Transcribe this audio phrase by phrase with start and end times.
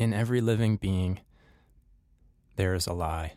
[0.00, 1.20] In every living being,
[2.56, 3.34] there is a lie.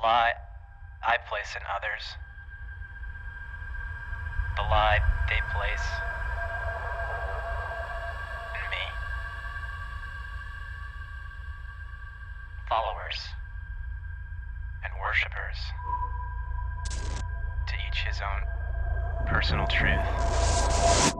[0.00, 0.32] The lie
[1.02, 2.02] I place in others.
[4.56, 5.86] The lie they place
[8.54, 8.84] in me.
[12.68, 13.18] Followers
[14.84, 15.58] and worshippers.
[17.66, 21.17] To each his own personal truth.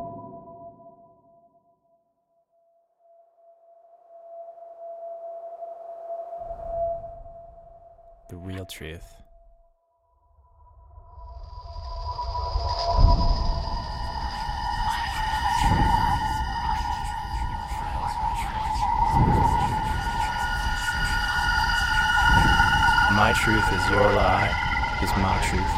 [8.28, 9.14] The real truth.
[23.16, 24.52] My truth is your lie,
[25.02, 25.72] is my truth.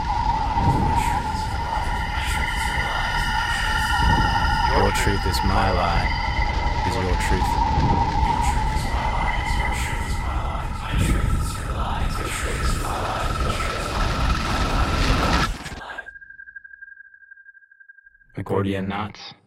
[4.76, 6.08] Your truth is my lie,
[6.88, 8.19] is your truth.
[18.60, 19.39] A Gordian knots.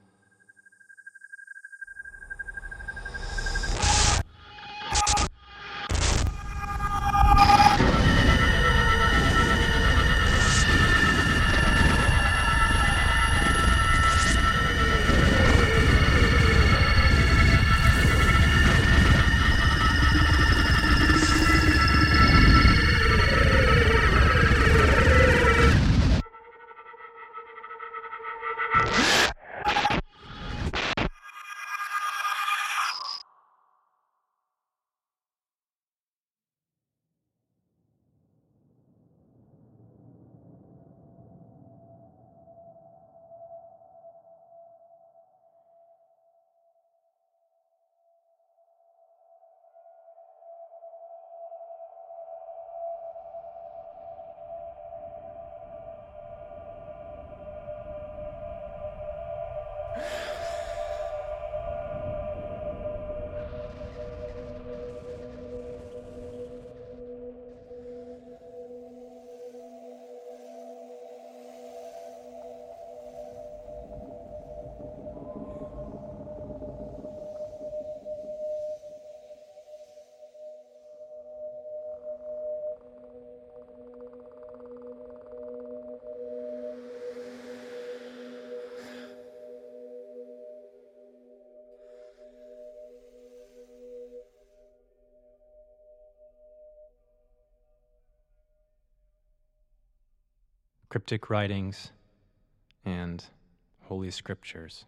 [100.93, 101.91] Cryptic writings
[102.85, 103.25] and
[103.85, 104.85] holy scriptures.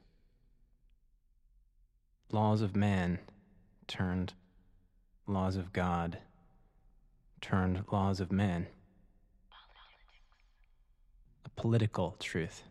[2.31, 3.17] Laws of man
[3.87, 4.33] turned
[5.25, 6.19] laws of God
[7.41, 8.67] turned laws of man.
[11.43, 12.61] A political truth.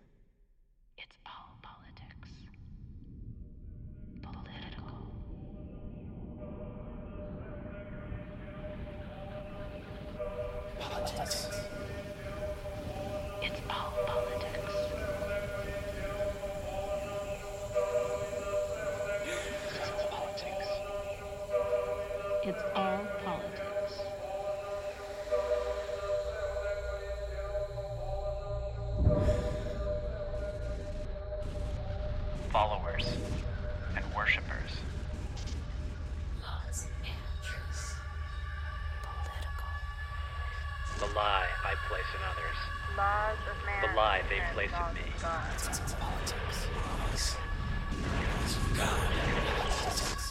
[22.47, 24.03] It's all politics.
[32.53, 33.07] Followers
[33.97, 34.73] and worshippers.
[36.43, 37.97] Laws and truth.
[39.01, 39.73] Political.
[40.99, 42.59] The lie I place in others.
[42.95, 43.91] Laws of man.
[43.91, 45.01] The lie they place in me.
[45.17, 45.49] of God.
[45.99, 46.67] Politics.
[46.77, 47.37] Laws.
[48.03, 49.11] Laws of God.
[49.71, 50.24] Politics.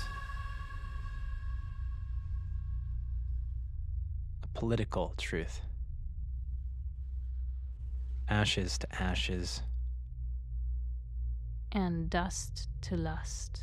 [4.64, 5.60] Political truth.
[8.30, 9.62] Ashes to ashes,
[11.74, 13.60] and dust to lust.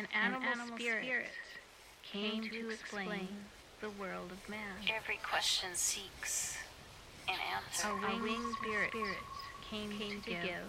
[0.00, 1.26] An animal, spirit,
[2.02, 3.28] came, to explain,
[3.82, 4.58] the world of man.
[4.88, 6.56] Every question seeks
[7.28, 7.88] an answer.
[7.88, 8.92] A winged, spirit,
[9.70, 9.90] came,
[10.22, 10.64] to give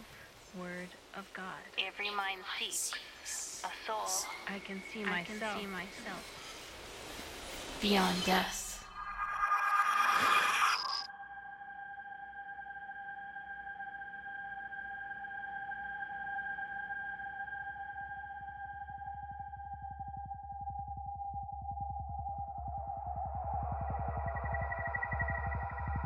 [0.60, 1.45] word of God.
[1.80, 5.39] Every mind seeks a soul I can see I myself.
[5.39, 7.78] can see myself.
[7.81, 8.70] beyond death.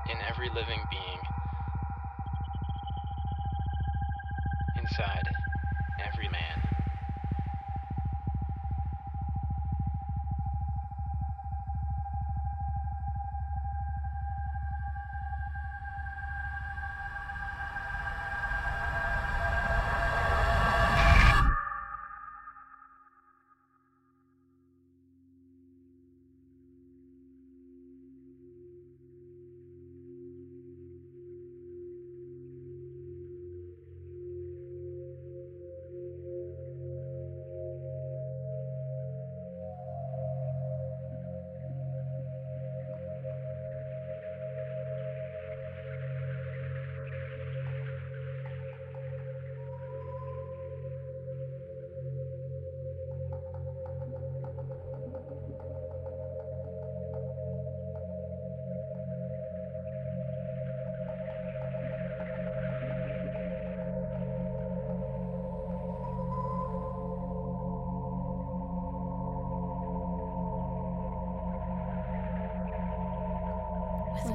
[0.10, 1.22] In every living being,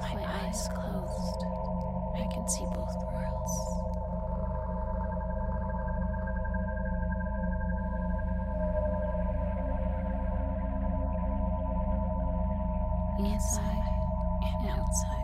[0.00, 1.44] With my eyes closed,
[2.16, 3.54] I can see both worlds.
[13.18, 13.84] Inside
[14.42, 15.19] and outside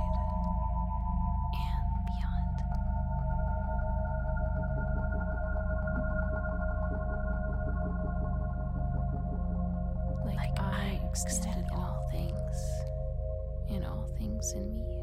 [14.55, 14.96] in me.